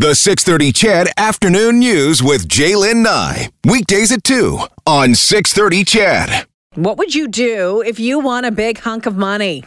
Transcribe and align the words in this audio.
The 0.00 0.14
630 0.14 0.72
CHED 0.72 1.08
Afternoon 1.18 1.78
News 1.78 2.22
with 2.22 2.48
J'lyn 2.48 3.02
Nye. 3.02 3.50
Weekdays 3.66 4.10
at 4.10 4.24
2 4.24 4.58
on 4.86 5.14
630 5.14 5.84
CHED. 5.84 6.46
What 6.74 6.96
would 6.96 7.14
you 7.14 7.28
do 7.28 7.82
if 7.82 8.00
you 8.00 8.18
won 8.18 8.46
a 8.46 8.50
big 8.50 8.78
hunk 8.78 9.04
of 9.04 9.18
money? 9.18 9.62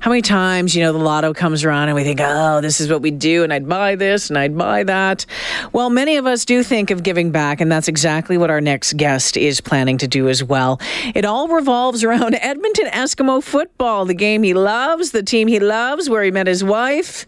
How 0.00 0.10
many 0.10 0.22
times, 0.22 0.76
you 0.76 0.82
know, 0.82 0.92
the 0.92 0.98
lotto 0.98 1.34
comes 1.34 1.64
around 1.64 1.88
and 1.88 1.96
we 1.96 2.04
think, 2.04 2.20
oh, 2.22 2.60
this 2.60 2.80
is 2.80 2.88
what 2.88 3.02
we 3.02 3.10
do, 3.10 3.42
and 3.42 3.52
I'd 3.52 3.68
buy 3.68 3.96
this 3.96 4.30
and 4.30 4.38
I'd 4.38 4.56
buy 4.56 4.84
that. 4.84 5.26
Well, 5.72 5.90
many 5.90 6.16
of 6.16 6.26
us 6.26 6.44
do 6.44 6.62
think 6.62 6.92
of 6.92 7.02
giving 7.02 7.32
back, 7.32 7.60
and 7.60 7.70
that's 7.70 7.88
exactly 7.88 8.38
what 8.38 8.48
our 8.48 8.60
next 8.60 8.96
guest 8.96 9.36
is 9.36 9.60
planning 9.60 9.98
to 9.98 10.06
do 10.06 10.28
as 10.28 10.44
well. 10.44 10.80
It 11.16 11.24
all 11.24 11.48
revolves 11.48 12.04
around 12.04 12.34
Edmonton 12.40 12.86
Eskimo 12.86 13.42
football, 13.42 14.04
the 14.04 14.14
game 14.14 14.44
he 14.44 14.54
loves, 14.54 15.10
the 15.10 15.22
team 15.22 15.48
he 15.48 15.58
loves, 15.58 16.08
where 16.08 16.22
he 16.22 16.30
met 16.30 16.46
his 16.46 16.62
wife. 16.62 17.26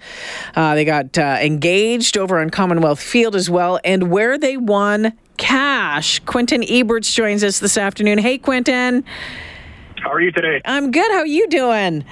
Uh, 0.54 0.76
they 0.76 0.84
got 0.84 1.18
uh, 1.18 1.38
engaged 1.40 2.16
over 2.16 2.38
on 2.38 2.50
Commonwealth 2.50 3.00
Field 3.02 3.34
as 3.34 3.50
well, 3.50 3.80
and 3.84 4.12
where 4.12 4.38
they 4.38 4.56
won 4.56 5.12
cash. 5.38 6.20
Quentin 6.20 6.62
Ebertz 6.62 7.12
joins 7.12 7.42
us 7.42 7.58
this 7.58 7.76
afternoon. 7.76 8.18
Hey, 8.18 8.38
Quentin. 8.38 9.04
How 9.96 10.12
are 10.12 10.20
you 10.20 10.30
today? 10.30 10.62
I'm 10.64 10.92
good. 10.92 11.10
How 11.10 11.18
are 11.18 11.26
you 11.26 11.48
doing? 11.48 12.04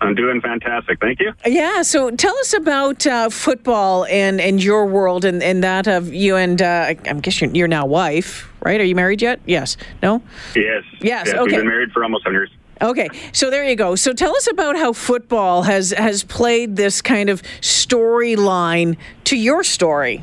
I'm 0.00 0.14
doing 0.14 0.40
fantastic. 0.40 1.00
Thank 1.00 1.20
you. 1.20 1.32
Yeah. 1.44 1.82
So 1.82 2.10
tell 2.10 2.36
us 2.38 2.52
about 2.54 3.06
uh, 3.06 3.30
football 3.30 4.04
and, 4.06 4.40
and 4.40 4.62
your 4.62 4.86
world 4.86 5.24
and, 5.24 5.42
and 5.42 5.62
that 5.64 5.86
of 5.86 6.12
you 6.12 6.36
and 6.36 6.60
uh, 6.62 6.86
I 6.88 6.94
guess 6.94 7.40
you're, 7.40 7.50
you're 7.50 7.68
now 7.68 7.86
wife, 7.86 8.50
right? 8.62 8.80
Are 8.80 8.84
you 8.84 8.94
married 8.94 9.22
yet? 9.22 9.40
Yes. 9.46 9.76
No? 10.02 10.22
Yes. 10.54 10.84
Yes. 11.00 11.26
yes 11.26 11.28
okay. 11.28 11.42
We've 11.42 11.50
been 11.56 11.66
married 11.66 11.92
for 11.92 12.04
almost 12.04 12.24
10 12.24 12.32
years. 12.32 12.50
Okay, 12.80 13.08
so 13.32 13.50
there 13.50 13.68
you 13.68 13.74
go. 13.74 13.96
So 13.96 14.12
tell 14.12 14.36
us 14.36 14.48
about 14.48 14.76
how 14.76 14.92
football 14.92 15.62
has 15.64 15.90
has 15.90 16.22
played 16.22 16.76
this 16.76 17.02
kind 17.02 17.28
of 17.28 17.42
storyline 17.60 18.96
to 19.24 19.36
your 19.36 19.64
story. 19.64 20.22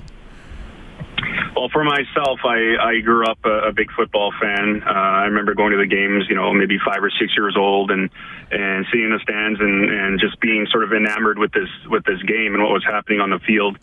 Well, 1.56 1.70
for 1.70 1.86
myself, 1.86 2.40
I, 2.44 2.76
I 2.76 3.00
grew 3.00 3.26
up 3.26 3.40
a, 3.46 3.70
a 3.70 3.72
big 3.72 3.90
football 3.94 4.34
fan. 4.42 4.84
Uh, 4.86 4.92
I 4.92 5.24
remember 5.26 5.54
going 5.54 5.72
to 5.72 5.78
the 5.78 5.88
games, 5.88 6.26
you 6.28 6.36
know, 6.36 6.54
maybe 6.54 6.78
five 6.84 7.02
or 7.02 7.10
six 7.10 7.32
years 7.38 7.56
old, 7.58 7.92
and 7.92 8.10
and 8.52 8.86
sitting 8.92 9.06
in 9.06 9.12
the 9.12 9.20
stands 9.24 9.60
and, 9.62 9.90
and 9.90 10.20
just 10.20 10.40
being 10.42 10.68
sort 10.70 10.84
of 10.84 10.92
enamored 10.92 11.40
with 11.40 11.54
this 11.54 11.70
with 11.90 12.04
this 12.04 12.22
game 12.24 12.56
and 12.56 12.62
what 12.62 12.74
was 12.74 12.84
happening 12.84 13.22
on 13.22 13.30
the 13.30 13.40
field. 13.40 13.78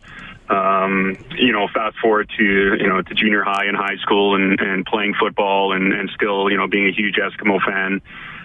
Um, 0.49 1.17
you 1.37 1.53
know, 1.53 1.69
fast 1.73 1.97
forward 1.99 2.31
to 2.37 2.45
you 2.45 2.89
know 2.89 3.01
to 3.01 3.15
junior 3.15 3.43
high 3.43 3.65
and 3.67 3.77
high 3.77 3.97
school 4.03 4.35
and, 4.35 4.61
and 4.61 4.85
playing 4.85 5.15
football 5.19 5.73
and, 5.73 5.93
and 5.93 6.11
still 6.15 6.51
you 6.51 6.57
know 6.57 6.67
being 6.67 6.87
a 6.87 6.93
huge 6.93 7.17
Eskimo 7.17 7.59
fan. 7.65 8.03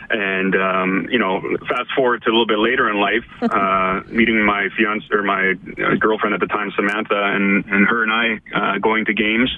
And 0.09 0.56
um, 0.56 1.08
you 1.12 1.20
know, 1.20 1.42
fast 1.68 1.90
forward 1.95 2.22
to 2.23 2.30
a 2.30 2.31
little 2.31 2.48
bit 2.48 2.59
later 2.59 2.90
in 2.90 2.98
life, 2.98 3.25
uh, 3.42 4.02
meeting 4.08 4.42
my 4.45 4.70
fiance 4.78 5.06
or 5.12 5.23
my 5.23 5.52
uh, 5.52 5.95
girlfriend 5.95 6.34
at 6.34 6.40
the 6.40 6.48
time, 6.48 6.72
Samantha, 6.75 7.34
and 7.36 7.66
and 7.66 7.86
her 7.88 8.03
and 8.03 8.12
I 8.12 8.40
uh, 8.56 8.78
going 8.78 9.06
to 9.06 9.14
games. 9.14 9.52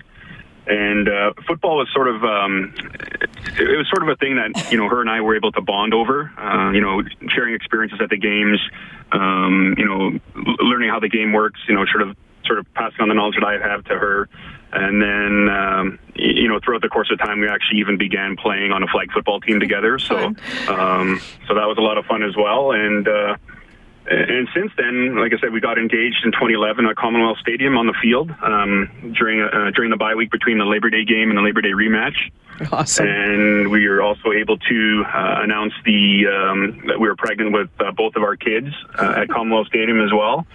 And 0.65 1.09
uh, 1.09 1.33
football 1.47 1.77
was 1.77 1.89
sort 1.93 2.07
of 2.07 2.23
um, 2.23 2.73
it 2.77 3.77
was 3.77 3.87
sort 3.89 4.03
of 4.03 4.09
a 4.09 4.15
thing 4.15 4.35
that 4.35 4.71
you 4.71 4.77
know 4.77 4.87
her 4.87 5.01
and 5.01 5.09
I 5.09 5.21
were 5.21 5.35
able 5.35 5.51
to 5.51 5.61
bond 5.61 5.93
over. 5.93 6.31
Uh, 6.37 6.71
you 6.71 6.81
know, 6.81 7.01
sharing 7.29 7.55
experiences 7.55 7.99
at 8.01 8.09
the 8.09 8.17
games. 8.17 8.59
Um, 9.11 9.75
you 9.77 9.85
know, 9.85 10.19
learning 10.59 10.89
how 10.89 10.99
the 10.99 11.09
game 11.09 11.33
works. 11.33 11.59
You 11.67 11.75
know, 11.75 11.85
sort 11.85 12.03
of 12.03 12.15
sort 12.49 12.59
of 12.59 12.73
passing 12.73 13.01
on 13.01 13.09
the 13.09 13.15
knowledge 13.15 13.35
that 13.35 13.45
I 13.45 13.61
have 13.61 13.85
to 13.85 13.97
her. 13.97 14.27
And 14.71 15.01
then, 15.01 15.49
um, 15.49 15.99
you 16.15 16.47
know, 16.47 16.59
throughout 16.63 16.81
the 16.81 16.89
course 16.89 17.09
of 17.11 17.19
time, 17.19 17.39
we 17.39 17.47
actually 17.47 17.79
even 17.79 17.97
began 17.97 18.35
playing 18.35 18.71
on 18.71 18.83
a 18.83 18.87
flag 18.87 19.11
football 19.11 19.39
team 19.39 19.59
together. 19.59 19.97
So, 19.97 20.17
um, 20.17 21.21
so 21.47 21.55
that 21.55 21.65
was 21.65 21.77
a 21.77 21.81
lot 21.81 21.97
of 21.97 22.05
fun 22.05 22.23
as 22.23 22.35
well. 22.35 22.71
And 22.71 23.07
uh, 23.07 23.37
and 24.09 24.47
since 24.55 24.71
then, 24.77 25.17
like 25.17 25.33
I 25.33 25.39
said, 25.39 25.53
we 25.53 25.61
got 25.61 25.77
engaged 25.77 26.25
in 26.25 26.31
2011 26.31 26.85
at 26.85 26.95
Commonwealth 26.95 27.37
Stadium 27.39 27.77
on 27.77 27.85
the 27.85 27.93
field 28.01 28.31
um, 28.41 29.13
during 29.15 29.41
uh, 29.41 29.71
during 29.75 29.91
the 29.91 29.97
bye 29.97 30.15
week 30.15 30.31
between 30.31 30.57
the 30.57 30.65
Labor 30.65 30.89
Day 30.89 31.05
game 31.05 31.29
and 31.29 31.37
the 31.37 31.43
Labor 31.43 31.61
Day 31.61 31.73
rematch. 31.73 32.31
Awesome. 32.71 33.07
And 33.07 33.69
we 33.69 33.87
were 33.87 34.01
also 34.01 34.31
able 34.31 34.57
to 34.57 35.03
uh, 35.07 35.39
announce 35.41 35.73
the 35.85 36.27
um, 36.27 36.83
that 36.87 36.99
we 36.99 37.07
were 37.07 37.15
pregnant 37.15 37.53
with 37.53 37.69
uh, 37.79 37.91
both 37.91 38.15
of 38.15 38.23
our 38.23 38.35
kids 38.35 38.67
uh, 38.97 39.21
at 39.21 39.29
Commonwealth 39.29 39.67
Stadium 39.67 40.01
as 40.01 40.11
well. 40.11 40.45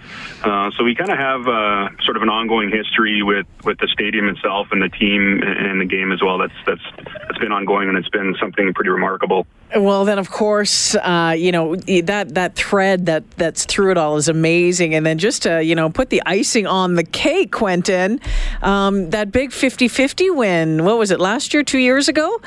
Uh, 0.43 0.69
so 0.77 0.83
we 0.83 0.93
kind 0.93 1.11
of 1.11 1.17
have 1.17 1.47
uh, 1.47 1.89
sort 2.03 2.15
of 2.15 2.23
an 2.23 2.29
ongoing 2.29 2.69
history 2.69 3.23
with, 3.23 3.47
with 3.63 3.79
the 3.79 3.87
stadium 3.87 4.29
itself 4.29 4.67
and 4.71 4.81
the 4.81 4.89
team 4.89 5.41
and 5.43 5.81
the 5.81 5.85
game 5.85 6.11
as 6.11 6.21
well. 6.21 6.37
That's 6.37 6.53
that's 6.65 6.81
that's 7.27 7.39
been 7.39 7.51
ongoing 7.51 7.89
and 7.89 7.97
it's 7.97 8.09
been 8.09 8.35
something 8.39 8.73
pretty 8.73 8.91
remarkable. 8.91 9.47
Well, 9.75 10.05
then 10.05 10.17
of 10.19 10.31
course, 10.31 10.95
uh, 10.95 11.35
you 11.37 11.51
know 11.51 11.75
that 11.75 12.33
that 12.35 12.55
thread 12.55 13.07
that 13.07 13.29
that's 13.31 13.65
through 13.65 13.91
it 13.91 13.97
all 13.97 14.15
is 14.15 14.29
amazing, 14.29 14.95
and 14.95 15.05
then 15.05 15.17
just 15.17 15.43
to 15.43 15.61
you 15.61 15.75
know 15.75 15.89
put 15.89 16.09
the 16.09 16.23
icing 16.25 16.65
on 16.65 16.95
the 16.95 17.03
cake, 17.03 17.51
Quentin, 17.51 18.21
um, 18.61 19.09
that 19.09 19.31
big 19.31 19.49
50-50 19.49 20.33
win. 20.33 20.85
What 20.85 20.97
was 20.97 21.11
it 21.11 21.19
last 21.19 21.53
year? 21.53 21.63
Two 21.63 21.79
years 21.79 22.07
ago? 22.07 22.41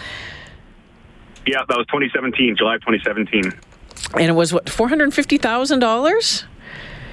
Yeah, 1.46 1.64
that 1.68 1.76
was 1.76 1.86
2017, 1.88 2.56
July 2.56 2.76
2017. 2.76 3.52
And 4.14 4.22
it 4.22 4.32
was 4.32 4.52
what 4.52 4.70
four 4.70 4.88
hundred 4.88 5.12
fifty 5.12 5.36
thousand 5.36 5.80
dollars. 5.80 6.44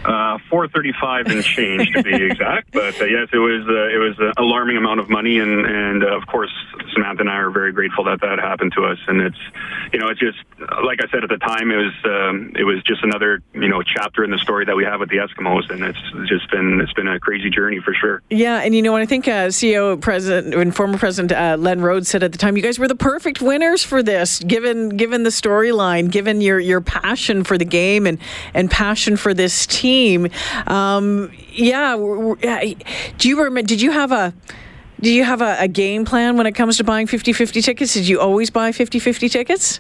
Uh, 0.05 0.37
435 0.51 1.25
and 1.27 1.43
change 1.43 1.91
to 1.91 2.03
be 2.03 2.13
exact, 2.29 2.71
but 2.71 2.93
uh, 3.01 3.05
yes, 3.05 3.27
it 3.33 3.39
was 3.39 3.65
uh, 3.67 3.89
it 3.89 3.97
was 3.97 4.13
an 4.19 4.33
alarming 4.37 4.77
amount 4.77 4.99
of 4.99 5.09
money, 5.09 5.39
and 5.39 5.65
and 5.65 6.03
uh, 6.03 6.15
of 6.15 6.27
course 6.27 6.51
Samantha 6.93 7.21
and 7.21 7.29
I 7.29 7.37
are 7.37 7.49
very 7.49 7.71
grateful 7.71 8.03
that 8.03 8.21
that 8.21 8.37
happened 8.37 8.73
to 8.73 8.85
us, 8.85 8.99
and 9.07 9.19
it's 9.19 9.39
you 9.91 9.97
know 9.97 10.09
it's 10.09 10.19
just 10.19 10.37
like 10.85 10.99
I 11.01 11.09
said 11.09 11.23
at 11.23 11.29
the 11.29 11.37
time 11.37 11.71
it 11.71 11.77
was 11.77 11.93
um, 12.05 12.53
it 12.55 12.65
was 12.65 12.83
just 12.83 13.03
another 13.03 13.41
you 13.53 13.67
know 13.67 13.81
chapter 13.81 14.23
in 14.23 14.29
the 14.29 14.37
story 14.37 14.63
that 14.65 14.75
we 14.75 14.83
have 14.83 14.99
with 14.99 15.09
the 15.09 15.17
Eskimos, 15.17 15.71
and 15.71 15.83
it's 15.83 16.29
just 16.29 16.51
been 16.51 16.79
it's 16.81 16.93
been 16.93 17.07
a 17.07 17.19
crazy 17.19 17.49
journey 17.49 17.79
for 17.79 17.95
sure. 17.95 18.21
Yeah, 18.29 18.61
and 18.61 18.75
you 18.75 18.83
know, 18.83 18.95
and 18.95 19.01
I 19.01 19.07
think 19.07 19.27
uh, 19.27 19.47
CEO 19.47 19.99
President 19.99 20.53
and 20.53 20.75
former 20.75 20.99
President 20.99 21.31
uh, 21.31 21.57
Len 21.59 21.81
Rhodes 21.81 22.09
said 22.09 22.21
at 22.21 22.31
the 22.31 22.37
time, 22.37 22.55
you 22.55 22.61
guys 22.61 22.77
were 22.77 22.87
the 22.87 22.95
perfect 22.95 23.41
winners 23.41 23.83
for 23.83 24.03
this, 24.03 24.37
given 24.37 24.89
given 24.89 25.23
the 25.23 25.31
storyline, 25.31 26.11
given 26.11 26.41
your 26.41 26.59
your 26.59 26.79
passion 26.79 27.43
for 27.43 27.57
the 27.57 27.65
game 27.65 28.05
and 28.05 28.19
and 28.53 28.69
passion 28.69 29.17
for 29.17 29.33
this 29.33 29.65
team. 29.65 29.94
Um, 30.67 31.31
yeah, 31.51 31.95
do 33.17 33.29
you 33.29 33.37
remember? 33.37 33.61
Did 33.67 33.81
you 33.81 33.91
have 33.91 34.11
a 34.11 34.33
do 34.99 35.11
you 35.11 35.23
have 35.23 35.41
a, 35.41 35.57
a, 35.59 35.67
game 35.67 36.05
plan 36.05 36.37
when 36.37 36.47
it 36.47 36.53
comes 36.53 36.77
to 36.77 36.83
buying 36.83 37.05
50-50 37.05 37.63
tickets? 37.63 37.93
Did 37.93 38.07
you 38.07 38.19
always 38.19 38.49
buy 38.49 38.71
50-50 38.71 39.29
tickets? 39.29 39.79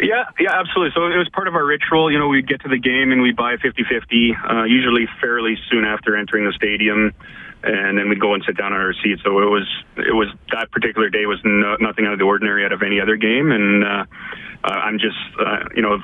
Yeah, 0.00 0.24
yeah, 0.38 0.52
absolutely. 0.52 0.92
So 0.94 1.06
it 1.06 1.18
was 1.18 1.28
part 1.32 1.48
of 1.48 1.54
our 1.54 1.64
ritual. 1.64 2.10
You 2.10 2.18
know, 2.18 2.28
we'd 2.28 2.46
get 2.46 2.60
to 2.62 2.68
the 2.68 2.78
game 2.78 3.10
and 3.10 3.20
we'd 3.20 3.36
buy 3.36 3.56
50-50, 3.56 4.62
uh, 4.62 4.64
usually 4.64 5.08
fairly 5.20 5.58
soon 5.70 5.84
after 5.84 6.16
entering 6.16 6.44
the 6.44 6.52
stadium, 6.52 7.12
and 7.64 7.98
then 7.98 8.08
we'd 8.08 8.20
go 8.20 8.34
and 8.34 8.44
sit 8.46 8.56
down 8.56 8.72
on 8.72 8.80
our 8.80 8.94
seats. 9.02 9.22
So 9.24 9.40
it 9.40 9.50
was 9.50 9.66
it 9.96 10.14
was 10.14 10.28
that 10.52 10.70
particular 10.70 11.10
day 11.10 11.26
was 11.26 11.40
no, 11.44 11.76
nothing 11.80 12.06
out 12.06 12.12
of 12.12 12.20
the 12.20 12.24
ordinary 12.24 12.64
out 12.64 12.72
of 12.72 12.82
any 12.82 13.00
other 13.00 13.16
game, 13.16 13.50
and. 13.50 13.84
Uh, 13.84 14.04
I'm 14.70 14.98
just, 14.98 15.16
uh, 15.38 15.64
you 15.74 15.82
know, 15.82 15.98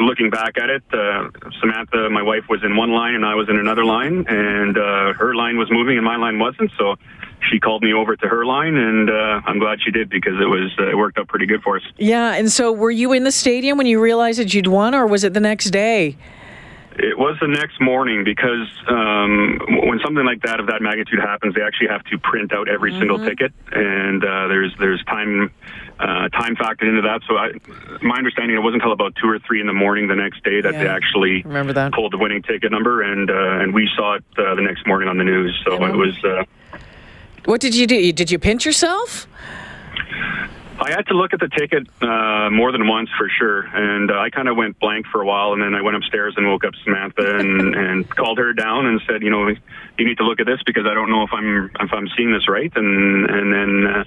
looking 0.00 0.30
back 0.30 0.58
at 0.58 0.70
it. 0.70 0.82
Uh, 0.92 1.30
Samantha, 1.60 2.08
my 2.10 2.22
wife, 2.22 2.44
was 2.48 2.62
in 2.64 2.76
one 2.76 2.90
line 2.90 3.14
and 3.14 3.24
I 3.24 3.34
was 3.34 3.48
in 3.48 3.58
another 3.58 3.84
line, 3.84 4.24
and 4.28 4.76
uh, 4.76 5.12
her 5.14 5.34
line 5.34 5.58
was 5.58 5.70
moving 5.70 5.96
and 5.96 6.04
my 6.04 6.16
line 6.16 6.38
wasn't. 6.38 6.70
So 6.78 6.96
she 7.50 7.60
called 7.60 7.82
me 7.82 7.92
over 7.92 8.16
to 8.16 8.28
her 8.28 8.44
line, 8.44 8.76
and 8.76 9.10
uh, 9.10 9.40
I'm 9.46 9.58
glad 9.58 9.80
she 9.82 9.90
did 9.90 10.10
because 10.10 10.34
it 10.40 10.46
was 10.46 10.72
uh, 10.78 10.90
it 10.90 10.96
worked 10.96 11.18
out 11.18 11.28
pretty 11.28 11.46
good 11.46 11.62
for 11.62 11.76
us. 11.76 11.82
Yeah, 11.96 12.34
and 12.34 12.50
so 12.50 12.72
were 12.72 12.90
you 12.90 13.12
in 13.12 13.24
the 13.24 13.32
stadium 13.32 13.78
when 13.78 13.86
you 13.86 14.00
realized 14.00 14.38
that 14.38 14.52
you'd 14.54 14.66
won, 14.66 14.94
or 14.94 15.06
was 15.06 15.24
it 15.24 15.34
the 15.34 15.40
next 15.40 15.70
day? 15.70 16.16
It 17.00 17.16
was 17.16 17.36
the 17.40 17.46
next 17.46 17.80
morning 17.80 18.24
because 18.24 18.66
um, 18.88 19.60
when 19.86 20.00
something 20.04 20.24
like 20.24 20.42
that 20.42 20.58
of 20.58 20.66
that 20.66 20.82
magnitude 20.82 21.20
happens, 21.20 21.54
they 21.54 21.62
actually 21.62 21.88
have 21.88 22.02
to 22.06 22.18
print 22.18 22.52
out 22.52 22.68
every 22.68 22.90
mm-hmm. 22.90 23.00
single 23.00 23.24
ticket, 23.24 23.52
and 23.70 24.24
uh, 24.24 24.48
there's 24.48 24.74
there's 24.78 25.04
time 25.04 25.52
uh, 25.98 26.28
time 26.28 26.56
factored 26.56 26.88
into 26.88 27.02
that. 27.02 27.22
So 27.26 27.36
I, 27.36 27.52
my 28.02 28.16
understanding, 28.16 28.56
it 28.56 28.60
wasn't 28.60 28.82
until 28.82 28.92
about 28.92 29.14
two 29.16 29.28
or 29.28 29.38
three 29.40 29.60
in 29.60 29.66
the 29.66 29.72
morning 29.72 30.08
the 30.08 30.14
next 30.14 30.44
day 30.44 30.60
that 30.60 30.72
yeah. 30.74 30.84
they 30.84 30.88
actually 30.88 31.42
remember 31.42 31.72
that 31.72 31.92
pulled 31.92 32.12
the 32.12 32.18
winning 32.18 32.42
ticket 32.42 32.70
number, 32.70 33.02
and 33.02 33.30
uh, 33.30 33.62
and 33.62 33.74
we 33.74 33.88
saw 33.96 34.16
it 34.16 34.24
uh, 34.38 34.54
the 34.54 34.62
next 34.62 34.86
morning 34.86 35.08
on 35.08 35.18
the 35.18 35.24
news. 35.24 35.60
So 35.66 35.74
it 35.84 35.96
was. 35.96 36.24
Uh, 36.24 36.44
what 37.44 37.60
did 37.60 37.74
you 37.74 37.86
do? 37.86 38.12
Did 38.12 38.30
you 38.30 38.38
pinch 38.38 38.64
yourself? 38.64 39.26
I 40.80 40.90
had 40.90 41.06
to 41.08 41.14
look 41.14 41.32
at 41.32 41.40
the 41.40 41.48
ticket 41.48 41.88
uh, 42.00 42.50
more 42.50 42.70
than 42.70 42.86
once 42.86 43.10
for 43.18 43.28
sure, 43.28 43.62
and 43.62 44.10
uh, 44.10 44.18
I 44.18 44.30
kind 44.30 44.48
of 44.48 44.56
went 44.56 44.78
blank 44.78 45.06
for 45.10 45.20
a 45.20 45.26
while, 45.26 45.52
and 45.52 45.60
then 45.60 45.74
I 45.74 45.82
went 45.82 45.96
upstairs 45.96 46.34
and 46.36 46.46
woke 46.46 46.64
up 46.64 46.72
Samantha 46.84 47.36
and, 47.38 47.74
and 47.74 48.08
called 48.08 48.38
her 48.38 48.52
down 48.52 48.86
and 48.86 49.00
said, 49.06 49.22
you 49.22 49.30
know, 49.30 49.48
you 49.48 50.06
need 50.06 50.18
to 50.18 50.24
look 50.24 50.38
at 50.38 50.46
this 50.46 50.60
because 50.64 50.86
I 50.86 50.94
don't 50.94 51.10
know 51.10 51.24
if 51.24 51.30
I'm 51.32 51.70
if 51.80 51.92
I'm 51.92 52.08
seeing 52.16 52.32
this 52.32 52.48
right, 52.48 52.70
and 52.76 53.28
and 53.28 53.52
then 53.52 53.92
uh, 53.92 54.04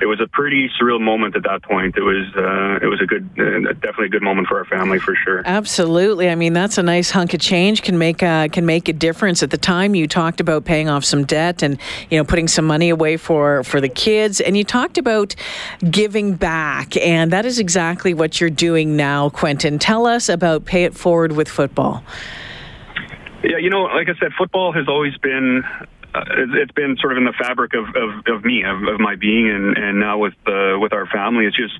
it 0.00 0.06
was 0.06 0.20
a 0.20 0.28
pretty 0.28 0.70
surreal 0.80 1.00
moment 1.00 1.34
at 1.34 1.42
that 1.42 1.62
point. 1.64 1.96
It 1.96 2.02
was 2.02 2.26
uh, 2.36 2.84
it 2.84 2.88
was 2.88 3.00
a 3.00 3.06
good, 3.06 3.28
uh, 3.36 3.72
definitely 3.72 4.06
a 4.06 4.10
good 4.10 4.22
moment 4.22 4.46
for 4.46 4.58
our 4.58 4.64
family 4.64 5.00
for 5.00 5.16
sure. 5.16 5.42
Absolutely, 5.44 6.28
I 6.28 6.36
mean 6.36 6.52
that's 6.52 6.78
a 6.78 6.82
nice 6.84 7.10
hunk 7.10 7.34
of 7.34 7.40
change 7.40 7.82
can 7.82 7.98
make 7.98 8.22
a, 8.22 8.48
can 8.52 8.64
make 8.64 8.88
a 8.88 8.92
difference. 8.92 9.42
At 9.42 9.50
the 9.50 9.58
time, 9.58 9.96
you 9.96 10.06
talked 10.06 10.40
about 10.40 10.64
paying 10.64 10.88
off 10.88 11.04
some 11.04 11.24
debt 11.24 11.62
and 11.64 11.78
you 12.08 12.18
know 12.18 12.24
putting 12.24 12.46
some 12.46 12.64
money 12.64 12.90
away 12.90 13.16
for 13.16 13.64
for 13.64 13.80
the 13.80 13.88
kids, 13.88 14.40
and 14.40 14.56
you 14.56 14.62
talked 14.62 14.96
about. 14.96 15.34
Giving 15.90 16.03
giving 16.04 16.34
back. 16.34 16.98
And 16.98 17.32
that 17.32 17.46
is 17.46 17.58
exactly 17.58 18.12
what 18.12 18.38
you're 18.38 18.50
doing 18.50 18.94
now, 18.94 19.30
Quentin. 19.30 19.78
Tell 19.78 20.06
us 20.06 20.28
about 20.28 20.66
Pay 20.66 20.84
It 20.84 20.94
Forward 20.94 21.32
with 21.32 21.48
Football. 21.48 22.04
Yeah, 23.42 23.56
you 23.56 23.70
know, 23.70 23.84
like 23.84 24.10
I 24.10 24.14
said, 24.20 24.32
football 24.36 24.70
has 24.74 24.86
always 24.86 25.16
been 25.16 25.64
uh, 26.14 26.24
it's 26.62 26.72
been 26.72 26.96
sort 27.00 27.12
of 27.12 27.18
in 27.18 27.24
the 27.24 27.32
fabric 27.32 27.72
of, 27.74 27.88
of, 27.96 28.36
of 28.36 28.44
me, 28.44 28.62
of, 28.62 28.76
of 28.86 29.00
my 29.00 29.16
being, 29.16 29.50
and, 29.50 29.76
and 29.76 29.98
now 29.98 30.18
with 30.18 30.34
uh, 30.46 30.78
with 30.78 30.92
our 30.92 31.06
family, 31.06 31.44
it's 31.44 31.56
just 31.56 31.74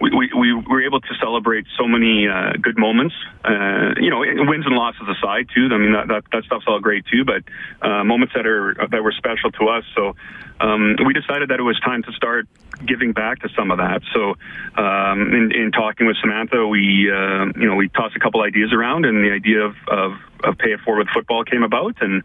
we, 0.00 0.10
we, 0.14 0.30
we 0.38 0.52
were 0.54 0.84
able 0.84 1.00
to 1.00 1.14
celebrate 1.20 1.66
so 1.76 1.88
many 1.88 2.28
uh, 2.28 2.52
good 2.62 2.78
moments. 2.78 3.14
Uh, 3.44 3.94
you 3.98 4.10
know, 4.10 4.20
wins 4.20 4.66
and 4.66 4.76
losses 4.76 5.02
aside, 5.18 5.48
too. 5.52 5.68
I 5.72 5.78
mean, 5.78 5.92
that 5.92 6.06
that, 6.08 6.22
that 6.30 6.44
stuff's 6.44 6.64
all 6.68 6.78
great 6.78 7.04
too, 7.06 7.24
but 7.24 7.42
uh, 7.84 8.04
moments 8.04 8.34
that 8.36 8.46
are 8.46 8.76
that 8.90 9.02
were 9.02 9.12
special 9.12 9.50
to 9.50 9.68
us. 9.68 9.84
So 9.96 10.14
um, 10.60 10.96
we 11.04 11.12
decided 11.12 11.50
that 11.50 11.58
it 11.58 11.64
was 11.64 11.80
time 11.80 12.04
to 12.04 12.12
start 12.12 12.46
giving 12.86 13.12
back 13.12 13.40
to 13.40 13.48
some 13.56 13.70
of 13.70 13.78
that. 13.78 14.02
So, 14.12 14.34
um, 14.80 15.32
in, 15.32 15.52
in 15.52 15.70
talking 15.72 16.06
with 16.06 16.16
Samantha, 16.20 16.66
we 16.66 17.10
uh, 17.10 17.46
you 17.56 17.66
know 17.68 17.74
we 17.74 17.88
tossed 17.88 18.16
a 18.16 18.20
couple 18.20 18.42
ideas 18.42 18.72
around, 18.72 19.04
and 19.04 19.24
the 19.24 19.32
idea 19.32 19.60
of, 19.60 19.74
of 19.88 20.12
of 20.44 20.58
pay 20.58 20.72
it 20.72 20.80
forward 20.80 21.08
football 21.12 21.44
came 21.44 21.62
about, 21.62 22.00
and 22.00 22.22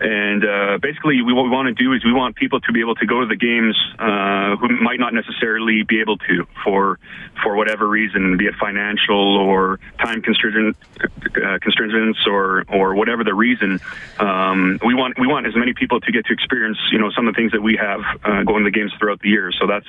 and 0.00 0.44
uh, 0.44 0.78
basically 0.80 1.22
we, 1.22 1.32
what 1.32 1.44
we 1.44 1.50
want 1.50 1.68
to 1.68 1.74
do 1.74 1.92
is 1.92 2.04
we 2.04 2.12
want 2.12 2.36
people 2.36 2.60
to 2.60 2.72
be 2.72 2.80
able 2.80 2.94
to 2.96 3.06
go 3.06 3.20
to 3.20 3.26
the 3.26 3.36
games 3.36 3.76
uh, 3.98 4.56
who 4.56 4.68
might 4.80 4.98
not 4.98 5.14
necessarily 5.14 5.82
be 5.82 6.00
able 6.00 6.18
to 6.18 6.46
for 6.64 6.98
for 7.42 7.56
whatever 7.56 7.88
reason, 7.88 8.36
be 8.36 8.46
it 8.46 8.54
financial 8.56 9.36
or 9.36 9.80
time 9.98 10.22
constraint, 10.22 10.76
uh, 11.00 11.58
constraints 11.60 12.18
or 12.26 12.64
or 12.68 12.94
whatever 12.94 13.24
the 13.24 13.34
reason. 13.34 13.80
Um, 14.18 14.78
we 14.84 14.94
want 14.94 15.18
we 15.18 15.26
want 15.26 15.46
as 15.46 15.56
many 15.56 15.72
people 15.72 16.00
to 16.00 16.12
get 16.12 16.26
to 16.26 16.32
experience 16.32 16.78
you 16.90 16.98
know 16.98 17.10
some 17.10 17.28
of 17.28 17.34
the 17.34 17.38
things 17.38 17.52
that 17.52 17.62
we 17.62 17.76
have 17.76 18.00
uh, 18.24 18.42
going 18.44 18.64
to 18.64 18.70
the 18.70 18.76
games 18.76 18.92
throughout 18.98 19.20
the 19.20 19.28
year. 19.28 19.52
So 19.58 19.66
that's 19.66 19.86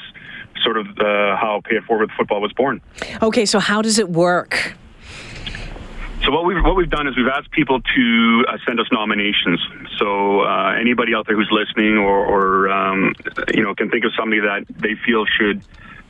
sort 0.61 0.77
of 0.77 0.87
uh, 0.99 1.35
how 1.35 1.61
Pay 1.63 1.77
It 1.77 1.83
Forward 1.83 2.09
Football 2.17 2.41
was 2.41 2.53
born. 2.53 2.81
Okay, 3.21 3.45
so 3.45 3.59
how 3.59 3.81
does 3.81 3.99
it 3.99 4.09
work? 4.09 4.75
So 6.23 6.31
what 6.31 6.45
we've 6.45 6.63
what 6.63 6.77
we've 6.77 6.89
done 6.89 7.07
is 7.07 7.17
we've 7.17 7.27
asked 7.27 7.51
people 7.51 7.81
to 7.81 8.45
uh, 8.47 8.57
send 8.65 8.79
us 8.79 8.87
nominations. 8.93 9.59
So 9.99 10.41
uh, 10.41 10.73
anybody 10.79 11.13
out 11.13 11.27
there 11.27 11.35
who's 11.35 11.51
listening 11.51 11.97
or, 11.97 12.25
or 12.25 12.69
um, 12.71 13.13
you 13.53 13.61
know 13.61 13.75
can 13.75 13.89
think 13.89 14.05
of 14.05 14.11
somebody 14.17 14.39
that 14.41 14.65
they 14.69 14.95
feel 15.05 15.25
should 15.25 15.61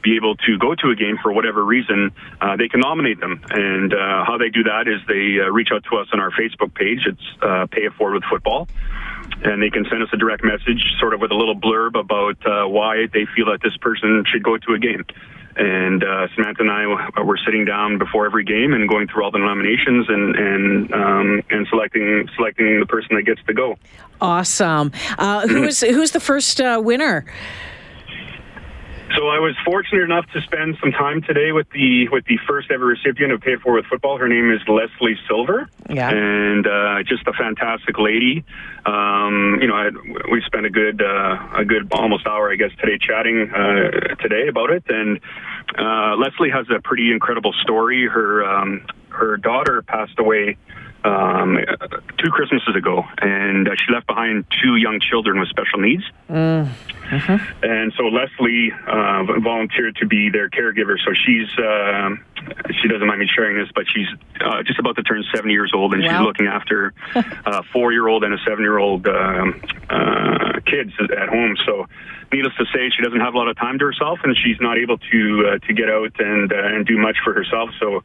be 0.04 0.16
able 0.16 0.36
to 0.36 0.60
go 0.60 0.76
to 0.76 0.90
a 0.90 0.96
game 0.96 1.18
for 1.24 1.32
whatever 1.32 1.64
reason, 1.64 2.12
uh, 2.42 2.58
they 2.58 2.68
can 2.68 2.82
nominate 2.82 3.20
them. 3.22 3.42
And 3.50 3.94
uh, 3.94 4.26
how 4.26 4.38
they 4.38 4.50
do 4.50 4.64
that 4.64 4.86
is 4.86 5.00
they 5.08 5.40
uh, 5.40 5.50
reach 5.50 5.70
out 5.74 5.84
to 5.90 5.98
us 5.98 6.08
on 6.12 6.20
our 6.20 6.30
Facebook 6.32 6.76
page. 6.76 7.08
It's 7.08 7.24
uh, 7.42 7.68
Pay 7.72 7.86
It 7.86 7.94
Forward 7.94 8.16
with 8.16 8.24
Football. 8.30 8.68
And 9.44 9.64
they 9.64 9.70
can 9.70 9.86
send 9.90 10.04
us 10.04 10.10
a 10.12 10.18
direct 10.18 10.44
message, 10.44 10.84
sort 11.00 11.14
of 11.14 11.22
with 11.22 11.32
a 11.32 11.36
little 11.36 11.56
blurb 11.56 11.98
about 11.98 12.38
why 12.70 13.08
they 13.14 13.26
feel 13.34 13.46
that 13.48 13.62
this 13.64 13.76
person 13.78 14.26
should 14.28 14.44
go 14.44 14.58
to 14.58 14.74
a 14.74 14.80
game. 14.80 15.06
And 15.56 16.04
uh, 16.04 16.28
Samantha 16.36 16.62
and 16.62 16.72
I 16.72 17.22
were 17.22 17.38
sitting 17.46 17.66
down 17.66 17.98
before 17.98 18.26
every 18.26 18.44
game 18.44 18.74
and 18.74 18.90
going 18.90 19.08
through 19.08 19.24
all 19.24 19.32
the 19.32 19.40
nominations 19.40 20.08
and 20.10 20.36
and 20.36 20.94
um, 20.94 21.44
and 21.50 21.68
selecting 21.70 22.28
selecting 22.36 22.80
the 22.80 22.86
person 22.86 23.16
that 23.16 23.24
gets 23.24 23.42
to 23.48 23.54
go. 23.54 23.78
Awesome. 24.20 24.92
Uh, 25.18 25.48
who's 25.48 25.82
who's 25.96 26.12
the 26.12 26.20
first 26.20 26.60
uh, 26.60 26.82
winner? 26.84 27.26
So 29.16 29.28
I 29.28 29.38
was 29.38 29.56
fortunate 29.64 30.02
enough 30.02 30.26
to 30.34 30.42
spend 30.42 30.78
some 30.82 30.92
time 30.92 31.22
today 31.22 31.52
with 31.52 31.70
the 31.70 32.08
with 32.10 32.26
the 32.26 32.38
first 32.48 32.72
ever 32.72 32.86
recipient 32.86 33.32
of 33.32 33.42
Pay 33.42 33.58
For 33.58 33.74
with 33.74 33.86
Football. 33.86 34.18
Her 34.18 34.28
name 34.28 34.52
is 34.52 34.60
Leslie 34.68 35.18
Silver, 35.28 35.70
yeah, 35.90 36.10
and 36.10 36.66
uh, 36.66 37.04
just 37.04 37.28
a 37.28 37.34
fantastic 37.34 38.00
lady. 38.00 38.44
Um, 38.86 39.60
you 39.62 39.68
know, 39.68 39.76
I, 39.76 39.90
we 40.32 40.42
spent 40.46 40.66
a 40.66 40.70
good 40.70 41.02
uh, 41.02 41.38
a 41.58 41.64
good 41.64 41.92
almost 41.92 42.26
hour, 42.26 42.52
I 42.52 42.56
guess, 42.56 42.72
today 42.80 42.98
chatting 43.00 43.52
uh, 43.52 44.16
today 44.16 44.48
about 44.48 44.72
it. 44.72 44.84
And 44.90 45.20
uh, 45.78 46.16
Leslie 46.18 46.50
has 46.50 46.66
a 46.76 46.82
pretty 46.82 47.12
incredible 47.12 47.54
story. 47.62 48.08
Her 48.08 48.44
um, 48.44 48.86
her 49.10 49.38
daughter 49.38 49.84
passed 49.84 50.18
away 50.18 50.58
um, 51.04 51.58
two 52.18 52.30
Christmases 52.32 52.76
ago, 52.76 53.04
and 53.20 53.68
uh, 53.68 53.72
she 53.76 53.94
left 53.94 54.08
behind 54.08 54.46
two 54.62 54.76
young 54.78 55.00
children 55.00 55.40
with 55.40 55.50
special 55.50 55.80
needs. 55.80 56.04
Mm. 56.30 56.70
Uh-huh. 57.12 57.38
And 57.62 57.94
so 57.98 58.04
Leslie 58.04 58.72
uh, 58.88 59.40
volunteered 59.40 59.98
to 59.98 60.08
be 60.08 60.30
their 60.30 60.50
caregiver. 60.50 60.98
So 61.04 61.14
she's 61.14 61.48
uh, 61.60 62.16
she 62.82 62.88
doesn't 62.88 63.06
mind 63.06 63.20
me 63.20 63.28
sharing 63.34 63.58
this, 63.58 63.70
but 63.76 63.86
she's 63.94 64.08
uh, 64.42 64.64
just 64.64 64.80
about 64.80 64.96
to 64.96 65.04
turn 65.04 65.24
seven 65.34 65.52
years 65.52 65.72
old, 65.74 65.94
and 65.94 66.04
wow. 66.04 66.10
she's 66.10 66.26
looking 66.26 66.48
after 66.48 66.94
a 67.46 67.64
four-year-old 67.72 68.24
and 68.24 68.34
a 68.34 68.38
seven-year-old 68.48 69.08
um, 69.08 69.62
uh, 69.90 70.60
kids 70.66 70.92
at 71.00 71.30
home. 71.30 71.56
So, 71.66 71.86
needless 72.32 72.54
to 72.58 72.66
say, 72.74 72.90
she 72.90 73.04
doesn't 73.04 73.20
have 73.20 73.34
a 73.34 73.38
lot 73.38 73.48
of 73.48 73.58
time 73.58 73.80
to 73.80 73.86
herself, 73.86 74.20
and 74.24 74.36
she's 74.38 74.60
not 74.60 74.78
able 74.78 74.98
to 74.98 75.54
uh, 75.54 75.68
to 75.68 75.74
get 75.74 75.90
out 75.90 76.12
and 76.20 76.52
uh, 76.52 76.56
and 76.56 76.86
do 76.86 76.98
much 76.98 77.18
for 77.24 77.34
herself. 77.34 77.70
So 77.80 78.04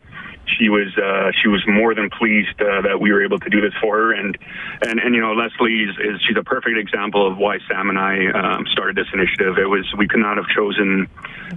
she 0.57 0.69
was 0.69 0.89
uh, 0.97 1.31
she 1.41 1.49
was 1.49 1.63
more 1.67 1.95
than 1.95 2.11
pleased 2.11 2.61
uh, 2.61 2.83
that 2.83 3.01
we 3.01 3.13
were 3.13 3.25
able 3.25 3.39
to 3.39 3.51
do 3.51 3.61
this 3.61 3.73
for 3.81 3.97
her. 3.97 4.13
And 4.13 4.37
and 4.83 5.01
and 5.01 5.15
you 5.15 5.21
know, 5.21 5.33
Leslie 5.33 5.85
is, 5.85 5.97
is 5.99 6.21
she's 6.27 6.37
a 6.37 6.43
perfect 6.43 6.79
example 6.79 7.27
of 7.27 7.39
why 7.39 7.59
Sam 7.69 7.91
and 7.91 7.99
I 7.99 8.27
um, 8.31 8.67
started 8.73 8.97
this 8.97 9.09
initiative. 9.13 9.59
It 9.59 9.67
was 9.67 9.85
we 9.97 10.09
could 10.09 10.21
not 10.21 10.37
have 10.37 10.47
chosen 10.49 11.09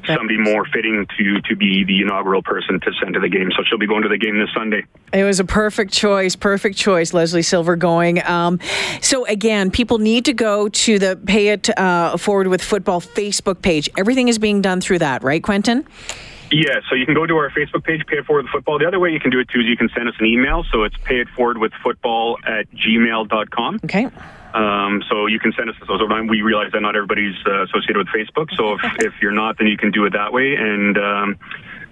somebody 0.05 0.37
more 0.37 0.65
fitting 0.65 1.05
to 1.17 1.41
to 1.41 1.55
be 1.55 1.83
the 1.83 2.01
inaugural 2.01 2.41
person 2.41 2.79
to 2.81 2.91
send 3.01 3.13
to 3.13 3.19
the 3.19 3.29
game. 3.29 3.51
So 3.55 3.63
she'll 3.67 3.77
be 3.77 3.87
going 3.87 4.03
to 4.03 4.09
the 4.09 4.17
game 4.17 4.37
this 4.37 4.49
Sunday. 4.53 4.85
It 5.13 5.23
was 5.23 5.39
a 5.39 5.45
perfect 5.45 5.93
choice, 5.93 6.35
perfect 6.35 6.77
choice, 6.77 7.13
Leslie 7.13 7.41
Silver 7.41 7.75
going. 7.75 8.23
Um, 8.25 8.59
so 9.01 9.25
again, 9.25 9.71
people 9.71 9.97
need 9.97 10.25
to 10.25 10.33
go 10.33 10.69
to 10.69 10.99
the 10.99 11.19
Pay 11.25 11.49
It 11.49 11.77
uh, 11.77 12.17
Forward 12.17 12.47
with 12.47 12.61
Football 12.61 13.01
Facebook 13.01 13.61
page. 13.61 13.89
Everything 13.97 14.27
is 14.27 14.39
being 14.39 14.61
done 14.61 14.81
through 14.81 14.99
that, 14.99 15.23
right, 15.23 15.43
Quentin? 15.43 15.85
Yeah, 16.51 16.81
so 16.89 16.95
you 16.95 17.05
can 17.05 17.15
go 17.15 17.25
to 17.25 17.37
our 17.37 17.49
Facebook 17.49 17.83
page, 17.85 18.05
Pay 18.07 18.17
It 18.17 18.25
Forward 18.25 18.43
with 18.43 18.51
Football. 18.51 18.79
The 18.79 18.85
other 18.85 18.99
way 18.99 19.11
you 19.11 19.19
can 19.19 19.31
do 19.31 19.39
it 19.39 19.47
too 19.49 19.61
is 19.61 19.65
you 19.67 19.77
can 19.77 19.89
send 19.95 20.09
us 20.09 20.15
an 20.19 20.25
email. 20.25 20.65
So 20.71 20.83
it's 20.83 20.97
pay 21.05 21.21
it 21.21 21.29
forward 21.29 21.57
with 21.57 21.71
football 21.81 22.37
at 22.45 22.69
gmail.com. 22.71 23.79
Okay. 23.85 24.09
Um, 24.53 25.01
so 25.09 25.27
you 25.27 25.39
can 25.39 25.53
send 25.53 25.69
us 25.69 25.75
those. 25.87 26.01
We 26.29 26.41
realize 26.41 26.71
that 26.73 26.81
not 26.81 26.95
everybody's 26.95 27.35
uh, 27.47 27.63
associated 27.63 27.97
with 27.97 28.07
Facebook. 28.07 28.53
So 28.55 28.73
if, 28.73 28.81
if 28.99 29.13
you're 29.21 29.31
not, 29.31 29.57
then 29.57 29.67
you 29.67 29.77
can 29.77 29.91
do 29.91 30.05
it 30.05 30.11
that 30.11 30.33
way. 30.33 30.55
And 30.55 30.97
um, 30.97 31.39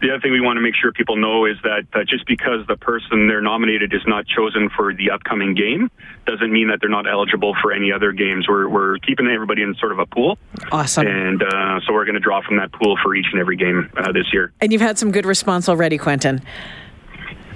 the 0.01 0.12
other 0.12 0.19
thing 0.22 0.31
we 0.31 0.42
want 0.42 0.57
to 0.57 0.62
make 0.62 0.75
sure 0.75 0.92
people 0.92 1.18
know 1.18 1.46
is 1.46 1.57
that 1.63 1.86
uh, 1.94 2.04
just 2.07 2.25
because 2.25 2.66
the 2.68 2.78
person 2.78 3.28
they're 3.28 3.42
nominated 3.42 3.94
is 3.94 4.01
not 4.07 4.25
chosen 4.25 4.69
for 4.69 4.94
the 4.94 5.12
upcoming 5.12 5.54
game 5.54 5.92
doesn't 6.25 6.51
mean 6.51 6.69
that 6.69 6.80
they're 6.80 6.90
not 6.90 7.10
eligible 7.10 7.56
for 7.62 7.72
any 7.72 7.92
other 7.92 8.12
games. 8.12 8.48
We're, 8.48 8.68
we're 8.69 8.98
keeping 9.00 9.28
everybody 9.28 9.62
in 9.62 9.75
sort 9.75 9.92
of 9.92 10.00
a 10.00 10.06
pool. 10.06 10.38
Awesome. 10.72 11.07
And 11.07 11.44
uh, 11.44 11.80
so 11.86 11.94
we're 11.94 12.06
going 12.06 12.16
to 12.16 12.19
draw 12.19 12.42
from 12.42 12.57
that 12.57 12.72
pool 12.72 12.98
for 13.04 13.16
each 13.16 13.28
and 13.31 13.42
every 13.42 13.57
game 13.57 13.92
uh, 13.98 14.12
this 14.12 14.31
year. 14.31 14.54
And 14.62 14.72
you've 14.72 14.81
had 14.81 14.98
some 14.98 15.12
good 15.12 15.25
response 15.25 15.68
already, 15.68 15.98
Quentin. 15.98 16.42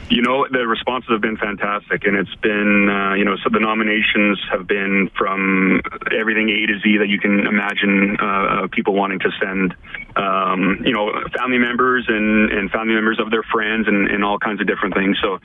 You 0.09 0.21
know, 0.21 0.45
the 0.51 0.67
responses 0.67 1.09
have 1.11 1.21
been 1.21 1.37
fantastic, 1.37 2.05
and 2.05 2.15
it's 2.15 2.35
been, 2.35 2.89
uh, 2.89 3.13
you 3.15 3.25
know, 3.25 3.35
so 3.43 3.49
the 3.49 3.59
nominations 3.59 4.39
have 4.51 4.67
been 4.67 5.09
from 5.17 5.81
everything 6.11 6.49
A 6.49 6.67
to 6.67 6.79
Z 6.83 6.97
that 6.97 7.07
you 7.07 7.19
can 7.19 7.47
imagine 7.47 8.17
uh, 8.19 8.67
people 8.71 8.93
wanting 8.93 9.19
to 9.19 9.31
send, 9.41 9.73
um, 10.15 10.83
you 10.85 10.93
know, 10.93 11.09
family 11.37 11.57
members 11.57 12.05
and, 12.07 12.51
and 12.51 12.69
family 12.69 12.93
members 12.93 13.19
of 13.19 13.31
their 13.31 13.43
friends 13.43 13.87
and, 13.87 14.07
and 14.11 14.23
all 14.23 14.37
kinds 14.37 14.61
of 14.61 14.67
different 14.67 14.93
things. 14.93 15.17
So, 15.21 15.39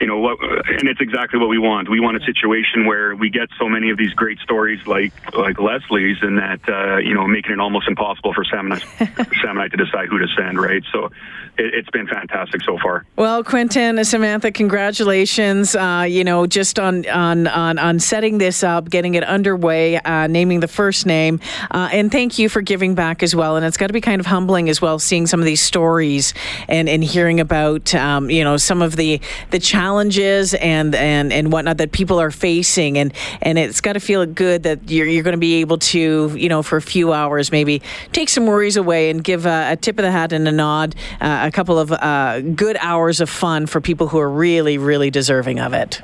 you 0.00 0.06
know 0.06 0.18
what 0.18 0.38
and 0.40 0.88
it's 0.88 1.00
exactly 1.00 1.38
what 1.38 1.48
we 1.48 1.58
want. 1.58 1.90
We 1.90 2.00
want 2.00 2.16
a 2.16 2.24
situation 2.24 2.86
where 2.86 3.14
we 3.14 3.28
get 3.28 3.48
so 3.58 3.68
many 3.68 3.90
of 3.90 3.98
these 3.98 4.12
great 4.14 4.38
stories 4.38 4.84
like 4.86 5.12
like 5.34 5.60
leslie's 5.60 6.16
and 6.22 6.38
that 6.38 6.60
uh, 6.68 6.96
you 6.96 7.14
know 7.14 7.26
making 7.26 7.52
it 7.52 7.60
almost 7.60 7.86
impossible 7.86 8.32
for 8.32 8.44
sam 8.44 8.72
and, 8.72 8.74
I, 8.74 8.78
sam 9.42 9.50
and 9.50 9.60
I 9.60 9.68
to 9.68 9.76
decide 9.76 10.08
who 10.08 10.18
to 10.18 10.26
send 10.36 10.58
right? 10.58 10.82
So 10.90 11.10
it, 11.58 11.74
has 11.74 11.84
been 11.92 12.06
fantastic 12.06 12.62
so 12.62 12.78
far. 12.78 13.04
Well 13.16 13.44
quentin 13.44 14.02
samantha 14.04 14.50
congratulations 14.50 15.76
uh, 15.76 16.06
you 16.08 16.24
know 16.24 16.46
just 16.46 16.78
on, 16.78 17.06
on 17.08 17.46
on 17.46 17.78
on 17.78 18.00
setting 18.00 18.38
this 18.38 18.62
up 18.62 18.88
getting 18.88 19.14
it 19.14 19.24
underway 19.24 19.98
uh, 19.98 20.26
naming 20.26 20.60
the 20.60 20.68
first 20.68 21.04
name. 21.04 21.40
Uh, 21.70 21.90
and 21.92 22.10
thank 22.10 22.38
you 22.38 22.48
for 22.48 22.62
giving 22.62 22.94
back 22.94 23.22
as 23.22 23.36
well. 23.36 23.56
And 23.56 23.66
it's 23.66 23.76
got 23.76 23.88
to 23.88 23.92
be 23.92 24.00
kind 24.00 24.20
of 24.20 24.26
humbling 24.26 24.70
as 24.70 24.80
well 24.80 24.98
seeing 24.98 25.26
some 25.26 25.40
of 25.40 25.46
these 25.46 25.60
stories 25.60 26.32
and 26.68 26.88
and 26.88 27.04
hearing 27.04 27.38
about 27.38 27.94
um, 27.94 28.30
you 28.30 28.42
know 28.42 28.56
some 28.56 28.80
of 28.80 28.96
the 28.96 29.20
the 29.50 29.58
challenges 29.58 29.89
challenges 29.90 30.54
and 30.54 30.94
and 30.94 31.32
and 31.32 31.52
whatnot 31.52 31.78
that 31.78 31.90
people 31.90 32.20
are 32.20 32.30
facing, 32.30 32.96
and 32.96 33.12
and 33.42 33.58
it's 33.58 33.80
got 33.80 33.94
to 33.94 34.00
feel 34.00 34.24
good 34.24 34.62
that 34.62 34.88
you're 34.88 35.06
you're 35.06 35.24
going 35.24 35.34
to 35.34 35.38
be 35.38 35.54
able 35.54 35.78
to 35.78 36.32
you 36.36 36.48
know 36.48 36.62
for 36.62 36.76
a 36.76 36.82
few 36.82 37.12
hours 37.12 37.50
maybe 37.50 37.82
take 38.12 38.28
some 38.28 38.46
worries 38.46 38.76
away 38.76 39.10
and 39.10 39.24
give 39.24 39.46
a, 39.46 39.72
a 39.72 39.76
tip 39.76 39.98
of 39.98 40.04
the 40.04 40.12
hat 40.12 40.32
and 40.32 40.46
a 40.46 40.52
nod, 40.52 40.94
uh, 41.20 41.48
a 41.48 41.50
couple 41.50 41.76
of 41.76 41.90
uh, 41.90 42.40
good 42.40 42.76
hours 42.80 43.20
of 43.20 43.28
fun 43.28 43.66
for 43.66 43.80
people 43.80 44.06
who 44.06 44.18
are 44.18 44.30
really 44.30 44.78
really 44.78 45.10
deserving 45.10 45.58
of 45.58 45.72
it. 45.72 46.00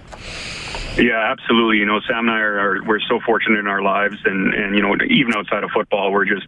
Yeah, 0.99 1.31
absolutely. 1.31 1.76
You 1.76 1.87
know, 1.87 2.00
Sam 2.09 2.26
and 2.26 2.31
I 2.31 2.40
are, 2.40 2.59
are, 2.59 2.85
we're 2.85 3.00
so 3.00 3.21
fortunate 3.21 3.59
in 3.59 3.69
our 3.69 3.83
lives, 3.83 4.16
and 4.25 4.52
and 4.52 4.75
you 4.75 4.83
know 4.83 4.97
even 5.09 5.33
outside 5.35 5.62
of 5.62 5.71
football, 5.71 6.11
we're 6.11 6.25
just 6.25 6.47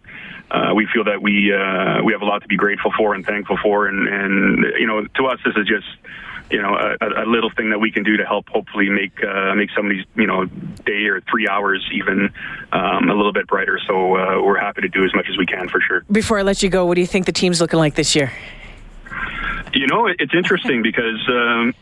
uh, 0.51 0.73
we 0.75 0.87
feel 0.93 1.05
that 1.05 1.21
we 1.21 1.53
uh, 1.53 2.03
we 2.03 2.11
have 2.11 2.21
a 2.21 2.25
lot 2.25 2.41
to 2.41 2.47
be 2.47 2.57
grateful 2.57 2.91
for 2.97 3.13
and 3.15 3.25
thankful 3.25 3.57
for, 3.63 3.87
and 3.87 4.07
and 4.07 4.65
you 4.77 4.87
know 4.87 5.05
to 5.05 5.27
us 5.27 5.39
this 5.45 5.55
is 5.55 5.67
just 5.67 5.87
you 6.51 6.61
know 6.61 6.75
a, 6.75 7.23
a 7.23 7.27
little 7.27 7.49
thing 7.49 7.69
that 7.69 7.79
we 7.79 7.91
can 7.91 8.03
do 8.03 8.17
to 8.17 8.25
help 8.25 8.47
hopefully 8.49 8.89
make 8.89 9.23
uh, 9.23 9.53
make 9.55 9.69
some 9.75 9.85
of 9.85 9.91
these 9.91 10.05
you 10.15 10.27
know 10.27 10.45
day 10.85 11.05
or 11.05 11.21
three 11.29 11.47
hours 11.47 11.87
even 11.93 12.33
um, 12.71 13.09
a 13.09 13.13
little 13.13 13.33
bit 13.33 13.47
brighter. 13.47 13.79
So 13.87 14.15
uh, 14.15 14.41
we're 14.41 14.59
happy 14.59 14.81
to 14.81 14.89
do 14.89 15.03
as 15.03 15.13
much 15.13 15.27
as 15.29 15.37
we 15.37 15.45
can 15.45 15.69
for 15.69 15.81
sure. 15.81 16.03
Before 16.11 16.39
I 16.39 16.41
let 16.41 16.63
you 16.63 16.69
go, 16.69 16.85
what 16.85 16.95
do 16.95 17.01
you 17.01 17.07
think 17.07 17.25
the 17.25 17.31
team's 17.31 17.61
looking 17.61 17.79
like 17.79 17.95
this 17.95 18.15
year? 18.15 18.31
You 19.73 19.85
know, 19.85 20.07
it's 20.07 20.33
interesting 20.33 20.81
because 20.81 21.19
um, 21.27 21.75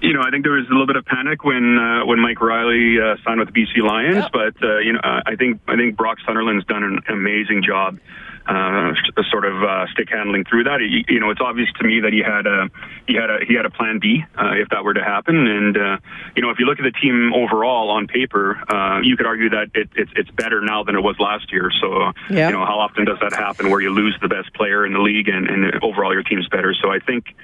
you 0.00 0.14
know, 0.14 0.22
I 0.22 0.30
think 0.30 0.44
there 0.44 0.52
was 0.52 0.66
a 0.66 0.70
little 0.70 0.86
bit 0.86 0.96
of 0.96 1.04
panic 1.04 1.44
when 1.44 1.78
uh, 1.78 2.06
when 2.06 2.20
Mike 2.20 2.40
Reilly 2.40 2.98
uh, 3.00 3.16
signed 3.24 3.40
with 3.40 3.52
the 3.52 3.66
BC 3.66 3.86
Lions, 3.86 4.24
but 4.32 4.54
uh, 4.62 4.78
you 4.78 4.92
know, 4.94 5.00
I 5.02 5.36
think 5.36 5.60
I 5.68 5.76
think 5.76 5.96
Brock 5.96 6.18
Sunderland's 6.24 6.64
done 6.66 6.82
an 6.82 7.00
amazing 7.08 7.62
job 7.62 7.98
uh, 8.46 8.92
sort 9.30 9.44
of 9.44 9.62
uh, 9.62 9.86
stick 9.92 10.08
handling 10.10 10.44
through 10.44 10.64
that. 10.64 10.80
You, 10.80 11.04
you, 11.08 11.20
know, 11.20 11.30
it's 11.30 11.40
obvious 11.40 11.68
to 11.80 11.84
me 11.84 12.00
that 12.00 12.12
he 12.12 12.20
had 12.20 12.46
a 12.46 12.68
he 13.06 13.14
had 13.14 13.30
a 13.30 13.44
he 13.46 13.54
had 13.54 13.64
a 13.66 13.70
plan 13.70 13.98
B 14.00 14.22
uh, 14.36 14.52
if 14.54 14.68
that 14.68 14.84
were 14.84 14.94
to 14.94 15.02
happen. 15.02 15.46
And 15.46 15.76
uh, 15.76 15.96
you 16.36 16.42
know, 16.42 16.50
if 16.50 16.58
you 16.58 16.66
look 16.66 16.78
at 16.78 16.84
the 16.84 16.92
team 17.00 17.32
overall 17.34 17.90
on 17.90 18.06
paper, 18.06 18.60
uh, 18.68 19.00
you 19.00 19.16
could 19.16 19.26
argue 19.26 19.50
that 19.50 19.70
it, 19.74 19.88
it's 19.96 20.12
it's 20.14 20.30
better 20.30 20.60
now 20.60 20.84
than 20.84 20.94
it 20.94 21.00
was 21.00 21.16
last 21.18 21.52
year. 21.52 21.70
So 21.80 22.12
yeah. 22.30 22.48
you 22.48 22.54
know, 22.54 22.64
how 22.64 22.78
often 22.80 23.04
does 23.04 23.18
that 23.20 23.32
happen 23.32 23.70
where 23.70 23.80
you 23.80 23.90
lose 23.90 24.16
the 24.20 24.28
best 24.28 24.52
player 24.54 24.84
in 24.84 24.92
the 24.92 25.00
league 25.00 25.28
and, 25.28 25.48
and 25.48 25.82
overall 25.82 26.12
your 26.12 26.22
team's 26.22 26.48
better? 26.48 26.74
So 26.74 26.90
I 26.90 26.98
think. 26.98 27.34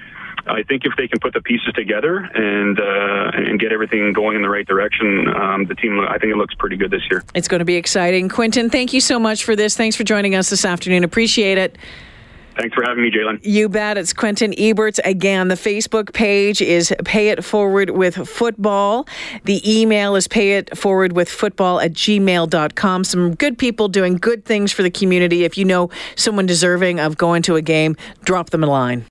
I 0.47 0.63
think 0.63 0.85
if 0.85 0.93
they 0.97 1.07
can 1.07 1.19
put 1.19 1.33
the 1.33 1.41
pieces 1.41 1.73
together 1.73 2.17
and 2.17 2.79
uh, 2.79 3.31
and 3.33 3.59
get 3.59 3.71
everything 3.71 4.13
going 4.13 4.35
in 4.35 4.41
the 4.41 4.49
right 4.49 4.67
direction, 4.67 5.27
um, 5.29 5.65
the 5.65 5.75
team 5.75 5.99
I 5.99 6.17
think 6.17 6.33
it 6.33 6.37
looks 6.37 6.53
pretty 6.55 6.77
good 6.77 6.91
this 6.91 7.03
year. 7.09 7.23
It's 7.35 7.47
going 7.47 7.59
to 7.59 7.65
be 7.65 7.75
exciting. 7.75 8.29
Quentin, 8.29 8.69
thank 8.69 8.93
you 8.93 9.01
so 9.01 9.19
much 9.19 9.43
for 9.43 9.55
this. 9.55 9.75
Thanks 9.75 9.95
for 9.95 10.03
joining 10.03 10.35
us 10.35 10.49
this 10.49 10.65
afternoon. 10.65 11.03
Appreciate 11.03 11.57
it. 11.57 11.77
Thanks 12.57 12.75
for 12.75 12.83
having 12.83 13.01
me, 13.01 13.09
J'lyn. 13.09 13.39
You 13.43 13.69
bet. 13.69 13.97
It's 13.97 14.11
Quentin 14.11 14.51
Ebertz. 14.51 14.99
Again, 15.05 15.47
the 15.47 15.55
Facebook 15.55 16.13
page 16.13 16.61
is 16.61 16.93
Pay 17.05 17.29
It 17.29 17.45
Forward 17.45 17.91
with 17.91 18.27
Football. 18.27 19.07
The 19.45 19.79
email 19.79 20.15
is 20.15 20.27
pay 20.27 20.57
it 20.57 20.77
forward 20.77 21.13
with 21.13 21.29
football 21.29 21.79
at 21.79 21.93
gmail.com. 21.93 23.03
Some 23.05 23.35
good 23.35 23.57
people 23.57 23.87
doing 23.87 24.17
good 24.17 24.43
things 24.43 24.73
for 24.73 24.83
the 24.83 24.91
community. 24.91 25.45
If 25.45 25.57
you 25.57 25.63
know 25.63 25.89
someone 26.15 26.45
deserving 26.45 26.99
of 26.99 27.17
going 27.17 27.41
to 27.43 27.55
a 27.55 27.61
game, 27.61 27.95
drop 28.25 28.49
them 28.49 28.63
a 28.63 28.67
line. 28.67 29.05